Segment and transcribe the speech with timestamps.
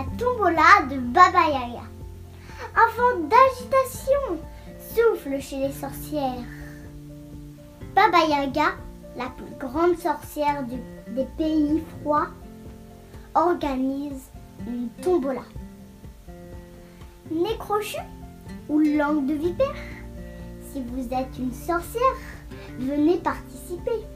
[0.00, 1.82] la tombola de Baba Yaga.
[2.74, 4.38] Un vent d'agitation
[4.94, 6.46] souffle chez les sorcières.
[7.94, 8.72] Baba Yaga,
[9.16, 10.64] la plus grande sorcière
[11.08, 12.28] des pays froids,
[13.34, 14.30] organise
[14.66, 15.42] une tombola.
[17.30, 18.00] Nez crochu
[18.68, 19.74] ou langue de vipère
[20.72, 22.16] Si vous êtes une sorcière,
[22.78, 24.06] venez participer.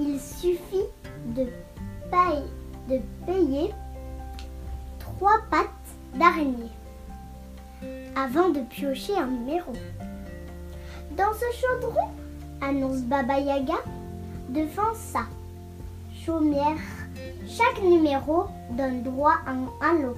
[0.00, 0.86] Il suffit
[1.34, 1.46] de,
[2.10, 2.44] paye,
[2.88, 3.72] de payer
[5.18, 5.68] trois pattes
[6.14, 6.70] d'araignée
[8.14, 9.72] avant de piocher un numéro.
[11.16, 12.08] Dans ce chaudron,
[12.60, 13.78] annonce Baba Yaga,
[14.48, 15.22] devant sa
[16.24, 16.78] chaumière,
[17.48, 20.16] chaque numéro donne droit à un lot.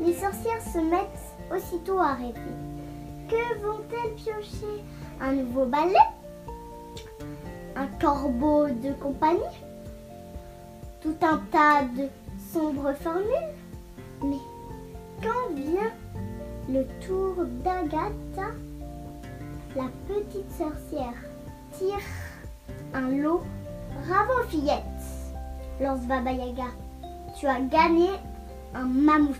[0.00, 2.40] Les sorcières se mettent aussitôt à rêver.
[3.28, 4.84] Que vont-elles piocher?
[5.20, 5.94] Un nouveau balai?
[7.76, 9.40] Un corbeau de compagnie?
[11.02, 12.08] Tout un tas de
[12.52, 13.52] sombres formules?
[14.24, 14.40] Mais
[15.22, 15.92] quand vient
[16.68, 18.52] le tour d'Agatha,
[19.76, 21.12] la petite sorcière
[21.72, 21.98] tire
[22.94, 23.42] un lot.
[24.06, 24.82] Bravo fillette,
[25.80, 26.68] lance Baba Yaga.
[27.38, 28.08] Tu as gagné
[28.74, 29.36] un mammouth.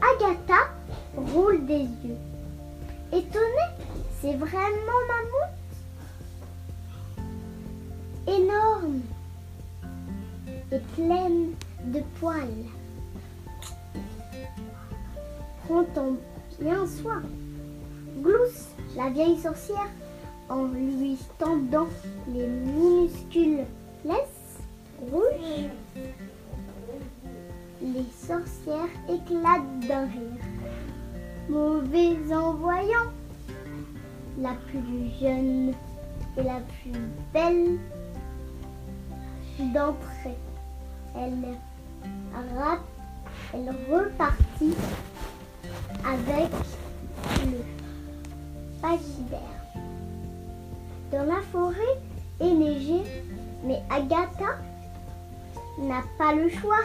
[0.00, 0.68] Agatha
[1.16, 2.18] roule des yeux.
[3.12, 3.70] Étonnée,
[4.20, 5.43] c'est vraiment mammouth?
[10.78, 11.52] Pleine
[11.86, 12.66] de poils.
[15.64, 16.16] Prends-en
[16.60, 17.22] bien soin.
[18.22, 19.88] Glousse, la vieille sorcière,
[20.48, 21.88] en lui tendant
[22.32, 23.64] les minuscules
[24.04, 24.58] laisses
[25.10, 25.70] rouges.
[27.82, 30.44] Les sorcières éclatent d'un rire.
[31.48, 33.10] Mauvais en voyant,
[34.38, 35.72] la plus jeune
[36.36, 37.00] et la plus
[37.32, 37.78] belle
[39.72, 40.10] d'entre
[41.16, 41.56] Elle,
[43.52, 44.74] elle repartit
[46.04, 46.50] avec
[47.44, 47.64] le
[48.82, 49.40] pagibert.
[51.12, 51.98] Dans la forêt
[52.40, 53.02] est neigé,
[53.64, 54.58] mais Agatha
[55.78, 56.84] n'a pas le choix,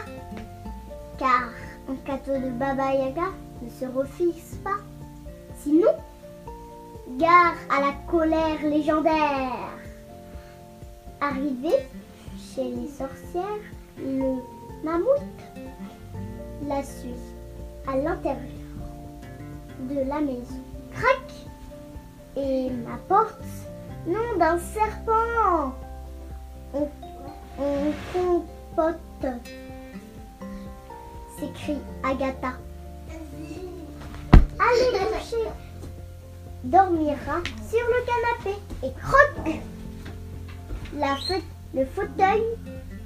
[1.18, 1.50] car
[1.88, 4.78] un cadeau de Baba Yaga ne se refuse pas.
[5.62, 5.94] Sinon,
[7.18, 9.70] gare à la colère légendaire.
[11.20, 11.74] Arrivé
[12.54, 13.44] chez les sorcières,
[14.04, 14.42] le
[14.84, 15.22] mammouth
[16.66, 17.14] la suit
[17.86, 18.44] à l'intérieur
[19.88, 20.60] de la maison.
[20.92, 21.32] Crac
[22.36, 23.42] Et ma porte
[24.06, 25.74] Nom d'un serpent
[26.74, 26.88] On,
[28.12, 29.26] compote
[31.38, 32.52] s'écrie Agatha.
[34.58, 35.48] Allez coucher
[36.64, 39.60] Dormira sur le canapé et croque
[40.98, 41.16] La
[41.74, 42.42] Le fauteuil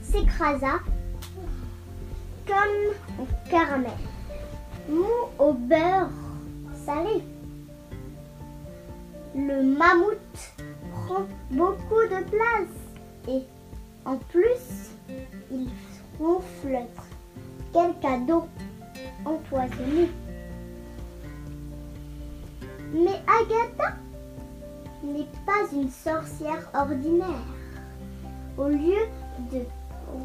[0.00, 0.80] s'écrasa
[2.46, 3.90] comme un caramel.
[4.88, 5.04] Mou
[5.38, 6.10] au beurre
[6.84, 7.22] salé.
[9.34, 10.54] Le mammouth
[10.92, 12.74] prend beaucoup de place
[13.28, 13.42] et
[14.04, 14.90] en plus,
[15.50, 15.68] il
[16.18, 16.78] ronfle.
[17.72, 18.46] Quel cadeau
[19.24, 20.08] empoisonné.
[22.92, 23.96] Mais Agatha
[25.02, 27.26] n'est pas une sorcière ordinaire.
[28.56, 29.08] Au lieu
[29.50, 29.64] de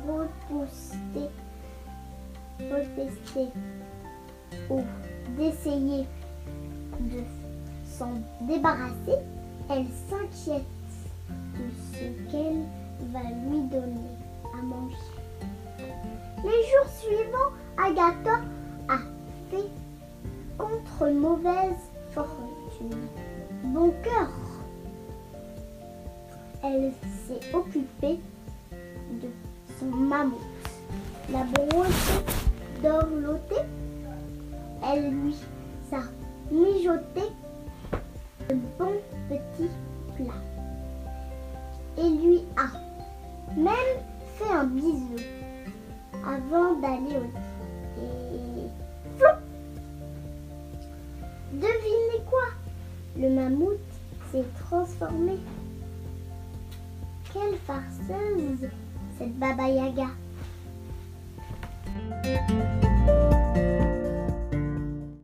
[0.07, 1.29] repousser,
[2.57, 3.47] protester
[4.69, 4.81] ou
[5.38, 6.06] d'essayer
[7.00, 7.23] de
[7.85, 9.17] s'en débarrasser,
[9.69, 10.63] elle s'inquiète
[11.29, 12.66] de ce qu'elle
[13.12, 14.16] va lui donner
[14.53, 14.96] à manger.
[16.44, 18.41] Les jours suivants, Agatha
[18.90, 18.97] a
[19.50, 19.69] fait
[20.57, 23.07] contre mauvaise fortune.
[23.63, 24.29] Bon cœur.
[26.64, 26.92] Elle
[27.25, 28.20] s'est occupée
[28.72, 29.28] de
[29.80, 30.40] son mammouth.
[31.31, 32.24] La brosse
[32.84, 33.56] d'orloté,
[34.84, 35.36] elle lui
[35.92, 36.02] a
[36.52, 37.22] mijoté
[38.50, 39.70] de bons petits
[40.16, 40.34] plats
[41.97, 42.67] et lui a
[43.58, 44.03] même
[44.35, 45.16] fait un bisou
[46.26, 47.50] avant d'aller au lit.
[47.97, 48.70] Et
[51.53, 52.46] Devinez quoi?
[53.17, 53.79] Le mammouth
[54.32, 55.38] s'est transformé.
[57.31, 58.70] Quelle farceuse
[59.17, 60.08] cette Baba Yaga